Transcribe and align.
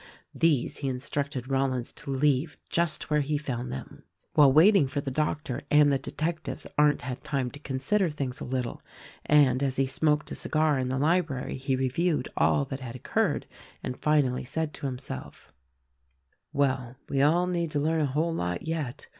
These 0.33 0.77
he 0.77 0.87
instructed 0.87 1.47
Rollins 1.47 1.93
to 1.93 2.09
leave 2.09 2.57
just 2.71 3.11
where 3.11 3.21
he 3.21 3.37
found 3.37 3.71
them. 3.71 4.01
While 4.33 4.51
waiting 4.51 4.87
for 4.87 4.99
the 4.99 5.11
doctor 5.11 5.61
and 5.69 5.93
the 5.93 5.99
detectives 5.99 6.65
Arndt 6.75 7.03
had 7.03 7.23
time 7.23 7.51
to 7.51 7.59
consider 7.59 8.09
things 8.09 8.39
a 8.41 8.45
little; 8.45 8.81
and 9.27 9.61
as 9.61 9.75
he 9.75 9.85
smoked 9.85 10.31
a 10.31 10.33
THE 10.33 10.41
RECORDING 10.43 10.85
ANGEL 10.91 10.99
123 11.01 11.01
cigar 11.03 11.39
in 11.39 11.49
the 11.53 11.53
library 11.53 11.57
he 11.67 11.75
reviewed 11.75 12.29
all 12.35 12.65
that 12.65 12.79
had 12.79 12.95
occurred 12.95 13.45
and 13.83 13.95
finally 14.01 14.43
said 14.43 14.73
to 14.73 14.87
himself, 14.87 15.53
"Well, 16.51 16.95
we 17.07 17.21
all 17.21 17.45
need 17.45 17.69
to 17.69 17.79
learn 17.79 18.01
a 18.01 18.07
whole 18.07 18.33
lot, 18.33 18.65
yet. 18.67 19.07